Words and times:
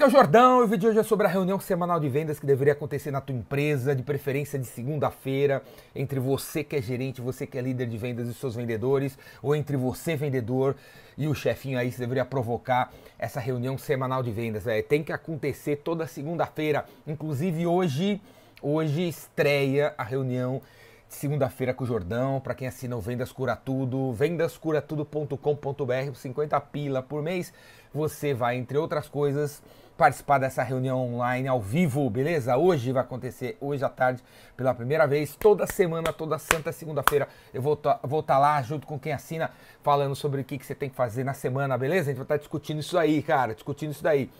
aqui 0.00 0.04
é 0.04 0.08
o 0.08 0.10
Jordão 0.10 0.60
e 0.60 0.64
o 0.64 0.66
vídeo 0.66 0.80
de 0.80 0.88
hoje 0.88 0.98
é 1.00 1.02
sobre 1.02 1.26
a 1.26 1.28
reunião 1.28 1.60
semanal 1.60 2.00
de 2.00 2.08
vendas 2.08 2.40
que 2.40 2.46
deveria 2.46 2.72
acontecer 2.72 3.10
na 3.10 3.20
tua 3.20 3.36
empresa, 3.36 3.94
de 3.94 4.02
preferência 4.02 4.58
de 4.58 4.64
segunda-feira, 4.64 5.62
entre 5.94 6.18
você 6.18 6.64
que 6.64 6.74
é 6.74 6.80
gerente, 6.80 7.20
você 7.20 7.46
que 7.46 7.58
é 7.58 7.60
líder 7.60 7.86
de 7.86 7.98
vendas 7.98 8.26
e 8.26 8.32
seus 8.32 8.54
vendedores, 8.54 9.18
ou 9.42 9.54
entre 9.54 9.76
você 9.76 10.16
vendedor 10.16 10.74
e 11.18 11.28
o 11.28 11.34
chefinho 11.34 11.78
aí, 11.78 11.92
você 11.92 11.98
deveria 11.98 12.24
provocar 12.24 12.90
essa 13.18 13.40
reunião 13.40 13.76
semanal 13.76 14.22
de 14.22 14.30
vendas, 14.30 14.64
véio. 14.64 14.82
Tem 14.82 15.04
que 15.04 15.12
acontecer 15.12 15.76
toda 15.84 16.06
segunda-feira, 16.06 16.86
inclusive 17.06 17.66
hoje, 17.66 18.22
hoje 18.62 19.06
estreia 19.06 19.92
a 19.98 20.02
reunião 20.02 20.62
segunda-feira 21.10 21.74
com 21.74 21.84
o 21.84 21.86
Jordão, 21.86 22.40
para 22.40 22.54
quem 22.54 22.68
assina 22.68 22.96
o 22.96 23.00
Vendas 23.00 23.32
Cura 23.32 23.56
Tudo, 23.56 24.12
vendascuratudo.com.br, 24.12 26.14
50 26.14 26.60
pila 26.60 27.02
por 27.02 27.20
mês, 27.20 27.52
você 27.92 28.32
vai, 28.32 28.56
entre 28.56 28.78
outras 28.78 29.08
coisas, 29.08 29.60
participar 30.00 30.38
dessa 30.38 30.62
reunião 30.62 30.98
online 30.98 31.46
ao 31.46 31.60
vivo, 31.60 32.08
beleza? 32.08 32.56
Hoje 32.56 32.90
vai 32.90 33.02
acontecer, 33.02 33.58
hoje 33.60 33.84
à 33.84 33.88
tarde, 33.90 34.24
pela 34.56 34.72
primeira 34.72 35.06
vez, 35.06 35.36
toda 35.36 35.66
semana, 35.66 36.10
toda 36.10 36.38
santa 36.38 36.72
segunda-feira, 36.72 37.28
eu 37.52 37.60
vou 37.60 37.74
estar 37.74 37.98
tá 38.26 38.38
lá 38.38 38.62
junto 38.62 38.86
com 38.86 38.98
quem 38.98 39.12
assina, 39.12 39.50
falando 39.82 40.16
sobre 40.16 40.40
o 40.40 40.44
que, 40.44 40.56
que 40.56 40.64
você 40.64 40.74
tem 40.74 40.88
que 40.88 40.96
fazer 40.96 41.22
na 41.22 41.34
semana, 41.34 41.76
beleza? 41.76 42.08
A 42.08 42.12
gente 42.12 42.16
vai 42.16 42.24
estar 42.24 42.36
tá 42.36 42.38
discutindo 42.38 42.80
isso 42.80 42.96
aí, 42.96 43.22
cara, 43.22 43.52
discutindo 43.52 43.90
isso 43.90 44.02
daí. 44.02 44.30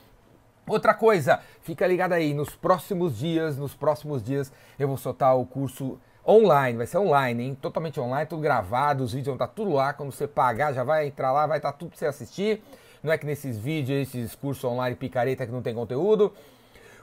Outra 0.67 0.95
coisa, 0.95 1.41
fica 1.61 1.87
ligado 1.87 2.15
aí, 2.15 2.33
nos 2.33 2.57
próximos 2.57 3.19
dias, 3.19 3.59
nos 3.59 3.75
próximos 3.75 4.23
dias 4.23 4.51
eu 4.79 4.89
vou 4.89 4.97
soltar 4.97 5.37
o 5.37 5.45
curso 5.45 6.01
online, 6.27 6.79
vai 6.79 6.87
ser 6.87 6.97
online, 6.97 7.45
hein? 7.45 7.55
Totalmente 7.55 8.01
online, 8.01 8.25
tudo 8.25 8.41
gravado, 8.41 9.05
os 9.05 9.13
vídeos 9.13 9.27
vão 9.27 9.35
estar 9.35 9.49
tudo 9.49 9.73
lá. 9.75 9.93
Quando 9.93 10.11
você 10.11 10.27
pagar, 10.27 10.73
já 10.73 10.85
vai 10.85 11.09
entrar 11.09 11.33
lá, 11.33 11.47
vai 11.47 11.59
estar 11.59 11.73
tudo 11.73 11.91
para 11.91 11.99
você 11.99 12.07
assistir. 12.07 12.63
Não 13.03 13.13
é 13.13 13.19
que 13.19 13.27
nesses 13.27 13.59
vídeos, 13.59 14.09
esses 14.09 14.35
cursos 14.35 14.65
online 14.65 14.95
picareta 14.97 15.47
que 15.47 15.53
não 15.53 15.63
tem 15.63 15.75
conteúdo. 15.75 16.33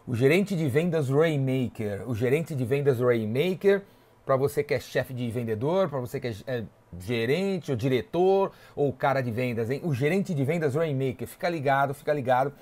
O 0.05 0.15
gerente 0.15 0.55
de 0.55 0.67
vendas 0.69 1.09
Raymaker, 1.09 2.07
o 2.07 2.15
gerente 2.15 2.55
de 2.55 2.63
vendas 2.63 2.99
Raymaker, 2.99 3.81
para 4.25 4.35
você 4.35 4.63
que 4.63 4.73
é 4.73 4.79
chefe 4.79 5.13
de 5.13 5.29
vendedor, 5.31 5.89
para 5.89 5.99
você 5.99 6.19
que 6.19 6.27
é, 6.27 6.35
é 6.47 6.63
gerente, 6.99 7.71
ou 7.71 7.77
diretor, 7.77 8.51
ou 8.75 8.93
cara 8.93 9.21
de 9.21 9.31
vendas, 9.31 9.69
hein? 9.69 9.81
O 9.83 9.93
gerente 9.93 10.33
de 10.33 10.45
vendas 10.45 10.75
Raymaker, 10.75 11.27
fica 11.27 11.49
ligado, 11.49 11.93
fica 11.93 12.13
ligado 12.13 12.53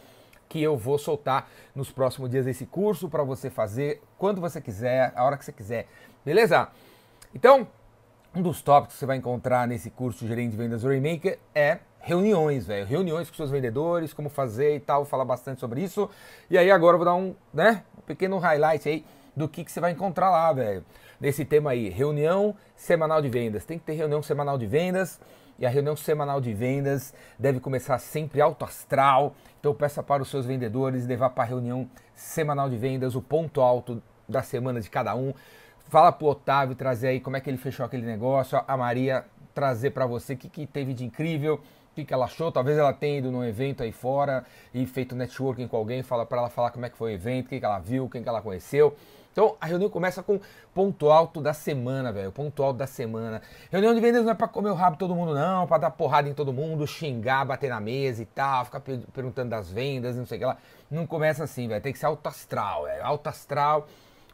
que 0.48 0.62
eu 0.62 0.78
vou 0.78 0.98
soltar 0.98 1.50
nos 1.76 1.92
próximos 1.92 2.30
dias 2.30 2.48
esse 2.48 2.66
curso 2.66 3.10
para 3.10 3.24
você 3.24 3.50
fazer 3.50 4.02
quando 4.18 4.40
você 4.40 4.62
quiser, 4.62 5.12
a 5.16 5.24
hora 5.24 5.38
que 5.38 5.46
você 5.46 5.52
quiser. 5.52 5.88
Beleza? 6.24 6.70
Então, 7.34 7.68
um 8.36 8.42
dos 8.42 8.62
tópicos 8.62 8.96
que 8.96 9.00
você 9.00 9.06
vai 9.06 9.16
encontrar 9.16 9.66
nesse 9.66 9.90
curso 9.90 10.28
Gerente 10.28 10.52
de 10.52 10.58
Vendas 10.58 10.84
Remaker 10.84 11.40
é 11.54 11.80
reuniões, 12.02 12.68
velho. 12.68 12.86
Reuniões 12.86 13.30
com 13.30 13.36
seus 13.36 13.50
vendedores, 13.50 14.14
como 14.14 14.30
fazer 14.30 14.76
e 14.76 14.80
tal, 14.80 15.06
falar 15.06 15.24
bastante 15.24 15.62
sobre 15.62 15.82
isso. 15.82 16.10
E 16.50 16.58
aí 16.58 16.70
agora 16.70 16.96
eu 16.96 16.98
vou 16.98 17.06
dar 17.06 17.16
um, 17.16 17.34
né, 17.54 17.84
um 17.98 18.02
pequeno 18.02 18.38
highlight 18.38 18.90
aí 18.90 19.06
do 19.36 19.48
que, 19.48 19.64
que 19.64 19.72
você 19.72 19.80
vai 19.80 19.92
encontrar 19.92 20.30
lá, 20.30 20.52
velho. 20.52 20.84
Nesse 21.20 21.46
tema 21.46 21.72
aí, 21.72 21.88
reunião 21.88 22.54
semanal 22.76 23.22
de 23.22 23.30
vendas. 23.30 23.64
Tem 23.64 23.80
que 23.80 23.86
ter 23.86 23.94
reunião 23.94 24.22
semanal 24.22 24.58
de 24.58 24.68
vendas. 24.68 25.18
E 25.58 25.66
a 25.66 25.70
reunião 25.70 25.96
semanal 25.96 26.42
de 26.42 26.54
vendas 26.54 27.14
deve 27.40 27.62
começar 27.62 27.98
sempre 28.00 28.42
alto 28.42 28.66
astral. 28.66 29.34
Então 29.62 29.74
peça 29.74 30.04
para 30.04 30.22
os 30.22 30.30
seus 30.30 30.46
vendedores 30.46 31.08
levar 31.08 31.30
para 31.30 31.46
a 31.46 31.48
reunião 31.48 31.90
semanal 32.14 32.70
de 32.70 32.76
vendas 32.76 33.16
o 33.16 33.22
ponto 33.22 33.62
alto 33.62 34.04
da 34.28 34.44
semana 34.44 34.82
de 34.82 34.90
cada 34.90 35.16
um. 35.16 35.34
Fala 35.88 36.12
pro 36.12 36.28
Otávio 36.28 36.76
trazer 36.76 37.10
aí 37.10 37.20
como 37.20 37.38
é 37.38 37.40
que 37.40 37.50
ele 37.50 37.58
fechou 37.58 37.86
aquele 37.86 38.06
negócio, 38.06 38.60
a 38.68 38.76
Maria 38.76 39.24
trazer 39.54 39.92
para 39.92 40.06
você 40.06 40.34
o 40.34 40.38
que, 40.38 40.50
que 40.50 40.66
teve 40.66 40.94
de 40.94 41.06
incrível, 41.06 41.56
o 41.56 41.96
que, 41.96 42.04
que 42.04 42.14
ela 42.14 42.26
achou. 42.26 42.52
Talvez 42.52 42.78
ela 42.78 42.92
tenha 42.92 43.20
ido 43.20 43.32
num 43.32 43.44
evento 43.44 43.84
aí 43.84 43.92
fora 43.92 44.44
e 44.74 44.86
feito 44.86 45.16
networking 45.16 45.68
com 45.68 45.78
alguém, 45.78 46.02
fala 46.02 46.26
para 46.26 46.40
ela 46.40 46.50
falar 46.50 46.72
como 46.72 46.86
é 46.86 46.90
que 46.90 46.98
foi 46.98 47.12
o 47.12 47.14
evento, 47.14 47.46
o 47.46 47.50
que, 47.50 47.64
ela 47.64 47.80
viu, 47.80 48.10
quem 48.10 48.24
que 48.24 48.28
ela 48.28 48.42
conheceu. 48.42 48.96
Então 49.32 49.56
a 49.62 49.66
reunião 49.66 49.90
começa 49.90 50.24
com 50.24 50.40
ponto 50.74 51.10
alto 51.12 51.40
da 51.40 51.54
semana, 51.54 52.12
velho. 52.12 52.32
Ponto 52.32 52.64
alto 52.64 52.78
da 52.78 52.88
semana. 52.88 53.42
Reunião 53.70 53.94
de 53.94 54.00
vendas 54.00 54.24
não 54.24 54.32
é 54.32 54.34
para 54.34 54.48
comer 54.48 54.70
o 54.70 54.74
rabo 54.74 54.98
todo 54.98 55.14
mundo, 55.14 55.36
não, 55.36 55.68
para 55.68 55.78
dar 55.78 55.92
porrada 55.92 56.28
em 56.28 56.34
todo 56.34 56.52
mundo, 56.52 56.88
xingar, 56.88 57.46
bater 57.46 57.70
na 57.70 57.80
mesa 57.80 58.24
e 58.24 58.26
tal, 58.26 58.66
ficar 58.66 58.82
perguntando 59.14 59.50
das 59.50 59.70
vendas, 59.70 60.16
não 60.16 60.26
sei 60.26 60.38
o 60.38 60.40
que 60.40 60.46
lá. 60.46 60.58
Não 60.90 61.06
começa 61.06 61.44
assim, 61.44 61.68
velho. 61.68 61.82
Tem 61.82 61.94
que 61.94 62.00
ser 62.00 62.08
alto 62.08 62.26
astral, 62.28 62.86
velho. 62.86 63.06
Alto 63.06 63.28
astral 63.28 63.88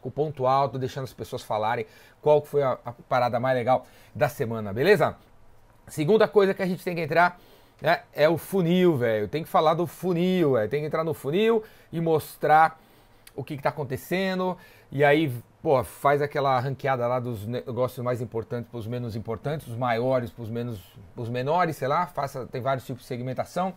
o 0.08 0.10
ponto 0.10 0.46
alto, 0.46 0.78
deixando 0.78 1.04
as 1.04 1.12
pessoas 1.12 1.42
falarem 1.42 1.86
qual 2.20 2.42
foi 2.42 2.62
a, 2.62 2.78
a 2.84 2.92
parada 2.92 3.38
mais 3.40 3.56
legal 3.56 3.86
da 4.14 4.28
semana, 4.28 4.72
beleza? 4.72 5.16
Segunda 5.86 6.28
coisa 6.28 6.54
que 6.54 6.62
a 6.62 6.66
gente 6.66 6.84
tem 6.84 6.94
que 6.94 7.00
entrar 7.00 7.38
né, 7.80 8.02
é 8.14 8.28
o 8.28 8.38
funil, 8.38 8.96
velho. 8.96 9.26
Tem 9.26 9.42
que 9.42 9.48
falar 9.48 9.74
do 9.74 9.86
funil, 9.86 10.52
véio. 10.52 10.68
tem 10.68 10.80
que 10.80 10.86
entrar 10.86 11.02
no 11.02 11.12
funil 11.12 11.64
e 11.92 12.00
mostrar 12.00 12.80
o 13.34 13.42
que 13.42 13.54
está 13.54 13.70
acontecendo. 13.70 14.56
E 14.90 15.04
aí, 15.04 15.32
pô, 15.60 15.82
faz 15.82 16.22
aquela 16.22 16.58
ranqueada 16.60 17.06
lá 17.06 17.18
dos 17.18 17.46
negócios 17.46 18.04
mais 18.04 18.20
importantes 18.20 18.70
para 18.70 18.78
os 18.78 18.86
menos 18.86 19.16
importantes, 19.16 19.66
os 19.66 19.76
maiores 19.76 20.30
para 20.30 20.42
os 20.44 20.50
menos, 20.50 20.80
os 21.16 21.28
menores, 21.28 21.76
sei 21.76 21.88
lá. 21.88 22.06
Faça, 22.06 22.46
tem 22.46 22.60
vários 22.60 22.86
tipos 22.86 23.02
de 23.02 23.08
segmentação. 23.08 23.74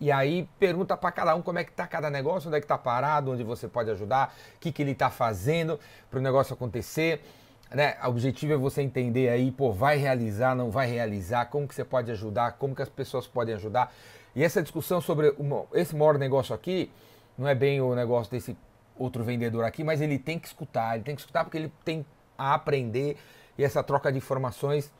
E 0.00 0.12
aí 0.12 0.48
pergunta 0.58 0.96
para 0.96 1.10
cada 1.10 1.34
um 1.34 1.42
como 1.42 1.58
é 1.58 1.64
que 1.64 1.70
está 1.70 1.86
cada 1.86 2.08
negócio, 2.10 2.48
onde 2.48 2.56
é 2.56 2.60
que 2.60 2.64
está 2.64 2.78
parado, 2.78 3.32
onde 3.32 3.42
você 3.42 3.66
pode 3.66 3.90
ajudar, 3.90 4.34
o 4.56 4.58
que, 4.60 4.70
que 4.70 4.82
ele 4.82 4.92
está 4.92 5.10
fazendo 5.10 5.78
para 6.10 6.18
o 6.18 6.22
negócio 6.22 6.54
acontecer. 6.54 7.22
Né? 7.70 7.96
O 8.04 8.08
objetivo 8.08 8.52
é 8.52 8.56
você 8.56 8.80
entender 8.82 9.28
aí, 9.28 9.50
pô, 9.50 9.72
vai 9.72 9.96
realizar, 9.96 10.54
não 10.54 10.70
vai 10.70 10.86
realizar, 10.86 11.46
como 11.46 11.66
que 11.66 11.74
você 11.74 11.84
pode 11.84 12.10
ajudar, 12.10 12.52
como 12.52 12.74
que 12.74 12.82
as 12.82 12.88
pessoas 12.88 13.26
podem 13.26 13.54
ajudar. 13.54 13.92
E 14.34 14.44
essa 14.44 14.62
discussão 14.62 15.00
sobre 15.00 15.34
esse 15.74 15.96
maior 15.96 16.16
negócio 16.16 16.54
aqui, 16.54 16.90
não 17.36 17.48
é 17.48 17.54
bem 17.54 17.80
o 17.80 17.94
negócio 17.94 18.30
desse 18.30 18.56
outro 18.96 19.24
vendedor 19.24 19.64
aqui, 19.64 19.82
mas 19.82 20.00
ele 20.00 20.18
tem 20.18 20.38
que 20.38 20.46
escutar, 20.46 20.94
ele 20.94 21.04
tem 21.04 21.14
que 21.14 21.20
escutar 21.20 21.44
porque 21.44 21.56
ele 21.56 21.72
tem 21.84 22.04
a 22.36 22.54
aprender 22.54 23.16
e 23.56 23.64
essa 23.64 23.82
troca 23.82 24.12
de 24.12 24.18
informações 24.18 24.92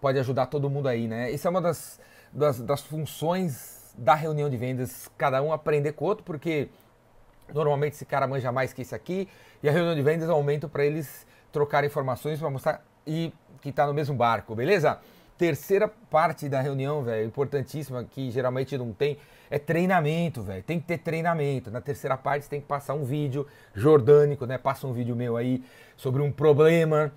pode 0.00 0.18
ajudar 0.18 0.46
todo 0.46 0.70
mundo 0.70 0.88
aí, 0.88 1.06
né? 1.06 1.30
Isso 1.30 1.46
é 1.46 1.50
uma 1.50 1.60
das, 1.60 2.00
das, 2.32 2.60
das 2.60 2.80
funções 2.82 3.77
da 3.98 4.14
reunião 4.14 4.48
de 4.48 4.56
vendas, 4.56 5.10
cada 5.18 5.42
um 5.42 5.52
aprender 5.52 5.92
com 5.92 6.04
o 6.04 6.08
outro, 6.08 6.24
porque 6.24 6.68
normalmente 7.52 7.94
esse 7.94 8.06
cara 8.06 8.26
manja 8.26 8.52
mais 8.52 8.72
que 8.72 8.82
esse 8.82 8.94
aqui, 8.94 9.28
e 9.62 9.68
a 9.68 9.72
reunião 9.72 9.94
de 9.94 10.02
vendas 10.02 10.28
é 10.28 10.32
um 10.32 10.36
momento 10.36 10.68
para 10.68 10.84
eles 10.84 11.26
trocar 11.50 11.84
informações 11.84 12.38
para 12.38 12.48
mostrar 12.48 12.84
e 13.06 13.32
que 13.60 13.70
está 13.70 13.86
no 13.86 13.94
mesmo 13.94 14.14
barco, 14.14 14.54
beleza? 14.54 14.98
Terceira 15.36 15.88
parte 15.88 16.48
da 16.48 16.60
reunião, 16.60 17.02
velho, 17.02 17.26
importantíssima, 17.26 18.04
que 18.04 18.30
geralmente 18.30 18.76
não 18.76 18.92
tem, 18.92 19.18
é 19.50 19.58
treinamento, 19.58 20.42
velho. 20.42 20.62
Tem 20.62 20.80
que 20.80 20.86
ter 20.86 20.98
treinamento. 20.98 21.70
Na 21.70 21.80
terceira 21.80 22.16
parte 22.16 22.44
você 22.44 22.50
tem 22.50 22.60
que 22.60 22.66
passar 22.66 22.94
um 22.94 23.04
vídeo 23.04 23.46
jordânico, 23.72 24.46
né? 24.46 24.58
Passa 24.58 24.86
um 24.86 24.92
vídeo 24.92 25.14
meu 25.14 25.36
aí 25.36 25.62
sobre 25.96 26.22
um 26.22 26.30
problema 26.30 27.12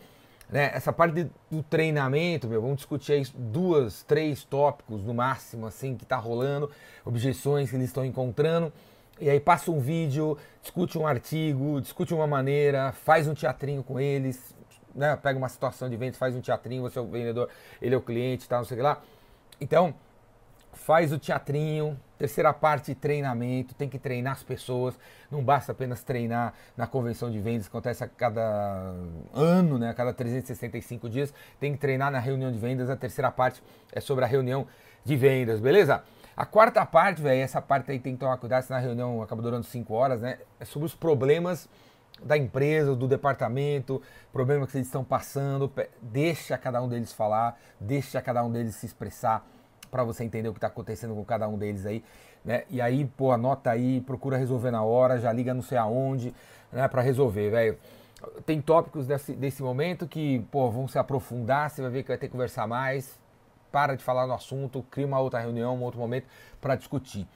né? 0.52 0.70
Essa 0.74 0.92
parte 0.92 1.30
do 1.50 1.64
treinamento, 1.64 2.48
meu, 2.48 2.62
vamos 2.62 2.78
discutir 2.78 3.14
aí 3.14 3.24
duas, 3.34 4.04
três 4.04 4.44
tópicos 4.44 5.02
no 5.04 5.14
máximo, 5.14 5.66
assim, 5.66 5.96
que 5.96 6.06
tá 6.06 6.18
rolando, 6.18 6.70
objeções 7.06 7.70
que 7.70 7.76
eles 7.78 7.88
estão 7.88 8.04
encontrando. 8.04 8.72
E 9.20 9.30
aí 9.30 9.40
passa 9.40 9.72
um 9.72 9.80
vídeo, 9.80 10.38
discute 10.62 10.98
um 10.98 11.08
artigo, 11.08 11.80
discute 11.80 12.14
uma 12.14 12.28
maneira, 12.28 12.92
faz 12.92 13.28
um 13.28 13.34
teatrinho 13.34 13.84
com 13.84 14.00
eles, 14.00 14.54
né? 14.94 15.16
Pega 15.16 15.38
uma 15.38 15.48
situação 15.48 15.90
de 15.90 15.96
vendas, 15.96 16.18
faz 16.18 16.36
um 16.36 16.42
teatrinho, 16.42 16.82
você 16.82 17.00
é 17.00 17.02
o 17.02 17.08
vendedor, 17.08 17.48
ele 17.82 17.96
é 17.96 17.98
o 17.98 18.02
cliente, 18.02 18.50
tá, 18.50 18.58
não 18.58 18.66
sei 18.66 18.76
o 18.76 18.80
que 18.80 18.84
lá. 18.84 19.02
Então, 19.60 19.94
faz 20.74 21.12
o 21.12 21.20
teatrinho, 21.20 22.00
terceira 22.18 22.54
parte, 22.54 22.94
treinamento, 22.94 23.74
tem 23.74 23.90
que 23.90 23.98
treinar 23.98 24.34
as 24.34 24.44
pessoas, 24.44 24.98
não 25.30 25.44
basta 25.44 25.72
apenas 25.72 26.04
treinar 26.04 26.54
na 26.78 26.88
convenção 26.88 27.32
de 27.32 27.40
vendas, 27.40 27.68
acontece 27.68 28.04
a 28.04 28.08
cada 28.08 28.94
ano, 29.34 29.78
né, 29.78 29.90
a 29.90 29.94
cada 29.94 30.14
365 30.14 31.10
dias, 31.10 31.34
tem 31.60 31.74
que 31.74 31.80
treinar 31.80 32.12
na 32.12 32.20
reunião 32.20 32.52
de 32.52 32.60
vendas, 32.60 32.90
a 32.90 32.96
terceira 32.96 33.32
parte 33.32 33.62
é 33.92 34.00
sobre 34.00 34.24
a 34.24 34.28
reunião 34.28 34.68
de 35.04 35.16
vendas, 35.16 35.60
beleza? 35.60 36.04
A 36.38 36.46
quarta 36.46 36.86
parte, 36.86 37.22
velho, 37.22 37.42
essa 37.42 37.62
parte 37.62 37.92
aí 37.92 38.00
tem 38.00 38.14
que 38.14 38.20
tomar 38.20 38.38
cuidado, 38.38 38.64
se 38.64 38.72
na 38.72 38.80
reunião 38.80 39.22
acaba 39.22 39.42
durando 39.42 39.66
5 39.66 39.94
horas, 39.94 40.22
né, 40.22 40.38
é 40.60 40.66
sobre 40.66 40.86
os 40.86 40.96
problemas 40.96 41.68
da 42.24 42.38
empresa, 42.38 42.96
do 42.96 43.08
departamento, 43.08 44.02
problema 44.32 44.66
que 44.66 44.72
vocês 44.72 44.86
estão 44.86 45.04
passando, 45.04 45.72
deixa 46.02 46.58
cada 46.58 46.82
um 46.82 46.88
deles 46.88 47.12
falar, 47.12 47.60
deixa 47.80 48.22
cada 48.22 48.44
um 48.44 48.52
deles 48.52 48.76
se 48.76 48.86
expressar, 48.86 49.44
para 49.92 50.04
você 50.04 50.24
entender 50.24 50.50
o 50.50 50.54
que 50.54 50.58
está 50.58 50.68
acontecendo 50.68 51.14
com 51.14 51.24
cada 51.24 51.48
um 51.48 51.58
deles 51.58 51.86
aí, 51.86 52.04
né? 52.44 52.64
E 52.70 52.82
aí, 52.82 53.06
pô, 53.06 53.32
anota 53.32 53.70
aí, 53.70 54.02
procura 54.02 54.38
resolver 54.38 54.72
na 54.72 54.82
hora, 54.82 55.20
já 55.20 55.32
liga 55.32 55.54
não 55.54 55.62
sei 55.62 55.78
aonde, 55.78 56.34
né, 56.72 56.88
para 56.88 57.02
resolver, 57.02 57.52
velho. 57.52 57.78
Tem 58.46 58.62
tópicos 58.62 59.06
desse, 59.06 59.34
desse 59.34 59.62
momento 59.62 60.08
que, 60.08 60.40
pô, 60.52 60.72
vão 60.72 60.88
se 60.88 60.98
aprofundar, 60.98 61.70
você 61.70 61.82
vai 61.82 61.92
ver 61.92 62.04
que 62.04 62.08
vai 62.08 62.18
ter 62.18 62.28
que 62.28 62.32
conversar 62.32 62.68
mais, 62.68 63.20
para 63.72 63.96
de 63.96 64.04
falar 64.04 64.26
no 64.26 64.34
assunto, 64.34 64.84
cria 64.90 65.06
uma 65.06 65.20
outra 65.20 65.40
reunião, 65.40 65.76
um 65.76 65.84
outro 65.84 66.00
momento 66.00 66.26
para 66.60 66.76
discutir. 66.76 67.28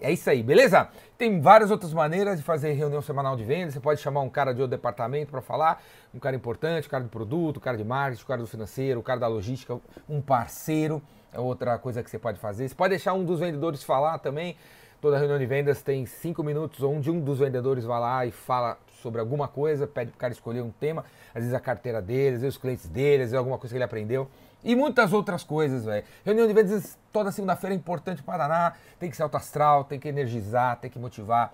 É 0.00 0.10
isso 0.10 0.28
aí, 0.28 0.42
beleza? 0.42 0.88
Tem 1.16 1.40
várias 1.40 1.70
outras 1.70 1.92
maneiras 1.92 2.38
de 2.38 2.44
fazer 2.44 2.72
reunião 2.72 3.00
semanal 3.00 3.36
de 3.36 3.44
vendas. 3.44 3.74
Você 3.74 3.80
pode 3.80 4.00
chamar 4.00 4.22
um 4.22 4.28
cara 4.28 4.52
de 4.52 4.60
outro 4.60 4.76
departamento 4.76 5.30
para 5.30 5.40
falar, 5.40 5.80
um 6.12 6.18
cara 6.18 6.34
importante, 6.34 6.88
um 6.88 6.90
cara 6.90 7.04
de 7.04 7.10
produto, 7.10 7.58
um 7.58 7.60
cara 7.60 7.76
de 7.76 7.84
marketing, 7.84 8.24
um 8.24 8.26
cara 8.26 8.40
do 8.40 8.46
financeiro, 8.46 8.98
um 8.98 9.02
cara 9.02 9.20
da 9.20 9.28
logística, 9.28 9.78
um 10.08 10.20
parceiro. 10.20 11.00
É 11.34 11.40
outra 11.40 11.76
coisa 11.78 12.02
que 12.02 12.08
você 12.08 12.18
pode 12.18 12.38
fazer. 12.38 12.68
Você 12.68 12.74
pode 12.74 12.90
deixar 12.90 13.12
um 13.12 13.24
dos 13.24 13.40
vendedores 13.40 13.82
falar 13.82 14.18
também. 14.18 14.56
Toda 15.00 15.18
reunião 15.18 15.38
de 15.38 15.44
vendas 15.44 15.82
tem 15.82 16.06
cinco 16.06 16.42
minutos 16.44 16.82
onde 16.82 17.10
um 17.10 17.20
dos 17.20 17.40
vendedores 17.40 17.84
vai 17.84 18.00
lá 18.00 18.24
e 18.24 18.30
fala 18.30 18.78
sobre 19.02 19.20
alguma 19.20 19.48
coisa, 19.48 19.86
pede 19.86 20.12
para 20.12 20.16
o 20.16 20.18
cara 20.18 20.32
escolher 20.32 20.62
um 20.62 20.70
tema, 20.70 21.04
às 21.34 21.42
vezes 21.42 21.52
a 21.52 21.60
carteira 21.60 22.00
dele, 22.00 22.36
às 22.36 22.40
vezes 22.40 22.56
os 22.56 22.62
clientes 22.62 22.88
dele, 22.88 23.24
às 23.24 23.30
vezes 23.30 23.34
alguma 23.34 23.58
coisa 23.58 23.74
que 23.74 23.76
ele 23.76 23.84
aprendeu. 23.84 24.30
E 24.62 24.74
muitas 24.74 25.12
outras 25.12 25.44
coisas, 25.44 25.84
velho. 25.84 26.06
Reunião 26.24 26.46
de 26.46 26.54
vendas 26.54 26.96
toda 27.12 27.30
segunda-feira 27.30 27.74
é 27.74 27.76
importante 27.76 28.22
para 28.22 28.38
danar. 28.38 28.78
Tem 28.98 29.10
que 29.10 29.16
ser 29.16 29.24
alto 29.24 29.36
astral, 29.36 29.84
tem 29.84 30.00
que 30.00 30.08
energizar, 30.08 30.78
tem 30.78 30.90
que 30.90 30.98
motivar, 30.98 31.52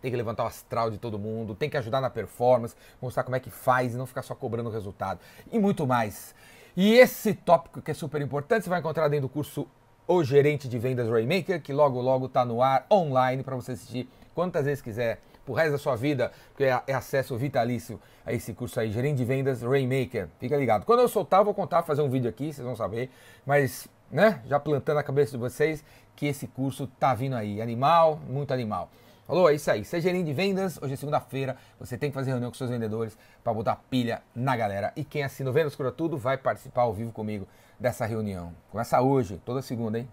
tem 0.00 0.10
que 0.10 0.16
levantar 0.16 0.44
o 0.44 0.46
astral 0.46 0.88
de 0.88 0.98
todo 0.98 1.18
mundo, 1.18 1.54
tem 1.54 1.68
que 1.68 1.76
ajudar 1.76 2.00
na 2.00 2.10
performance, 2.10 2.76
mostrar 3.00 3.24
como 3.24 3.34
é 3.34 3.40
que 3.40 3.50
faz 3.50 3.94
e 3.94 3.96
não 3.96 4.06
ficar 4.06 4.22
só 4.22 4.36
cobrando 4.36 4.68
o 4.68 4.72
resultado. 4.72 5.18
E 5.50 5.58
muito 5.58 5.84
mais. 5.84 6.32
E 6.76 6.94
esse 6.94 7.34
tópico 7.34 7.82
que 7.82 7.90
é 7.90 7.94
super 7.94 8.20
importante, 8.22 8.64
você 8.64 8.70
vai 8.70 8.80
encontrar 8.80 9.08
dentro 9.08 9.28
do 9.28 9.32
curso 9.32 9.66
O 10.08 10.24
Gerente 10.24 10.66
de 10.66 10.78
Vendas 10.78 11.08
Raymaker, 11.08 11.60
que 11.60 11.72
logo 11.72 12.00
logo 12.00 12.26
está 12.26 12.46
no 12.46 12.62
ar 12.62 12.86
online 12.90 13.42
para 13.42 13.54
você 13.54 13.72
assistir 13.72 14.08
quantas 14.34 14.64
vezes 14.64 14.80
quiser 14.80 15.20
pro 15.44 15.52
resto 15.52 15.72
da 15.72 15.78
sua 15.78 15.96
vida, 15.96 16.32
porque 16.48 16.64
é, 16.64 16.80
é, 16.86 16.94
acesso 16.94 17.36
vitalício 17.36 18.00
a 18.24 18.32
esse 18.32 18.54
curso 18.54 18.80
aí, 18.80 18.90
Gerente 18.90 19.18
de 19.18 19.24
Vendas 19.24 19.60
Raymaker. 19.62 20.28
Fica 20.38 20.56
ligado. 20.56 20.86
Quando 20.86 21.00
eu 21.00 21.08
soltar, 21.08 21.40
eu 21.40 21.44
vou 21.44 21.52
contar, 21.52 21.82
fazer 21.82 22.00
um 22.00 22.08
vídeo 22.08 22.30
aqui, 22.30 22.52
vocês 22.52 22.64
vão 22.64 22.76
saber, 22.76 23.10
mas, 23.44 23.86
né, 24.10 24.40
já 24.46 24.58
plantando 24.58 24.96
na 24.96 25.02
cabeça 25.02 25.32
de 25.32 25.36
vocês 25.36 25.84
que 26.16 26.26
esse 26.26 26.46
curso 26.46 26.86
tá 26.98 27.14
vindo 27.14 27.36
aí. 27.36 27.60
Animal, 27.60 28.18
muito 28.28 28.54
animal. 28.54 28.88
Falou? 29.32 29.48
É 29.48 29.54
isso 29.54 29.70
aí. 29.70 29.82
Seja 29.82 30.10
gerente 30.10 30.26
de 30.26 30.34
vendas, 30.34 30.78
hoje 30.82 30.92
é 30.92 30.96
segunda-feira, 30.96 31.56
você 31.80 31.96
tem 31.96 32.10
que 32.10 32.14
fazer 32.14 32.32
reunião 32.32 32.50
com 32.50 32.54
seus 32.58 32.68
vendedores 32.68 33.16
para 33.42 33.54
botar 33.54 33.76
pilha 33.88 34.20
na 34.34 34.54
galera. 34.54 34.92
E 34.94 35.02
quem 35.02 35.22
assina 35.22 35.48
o 35.48 35.52
Vendas 35.54 35.74
Cura 35.74 35.90
Tudo 35.90 36.18
vai 36.18 36.36
participar 36.36 36.82
ao 36.82 36.92
vivo 36.92 37.12
comigo 37.12 37.48
dessa 37.80 38.04
reunião. 38.04 38.52
Começa 38.70 39.00
hoje, 39.00 39.40
toda 39.42 39.62
segunda, 39.62 39.98
hein? 39.98 40.06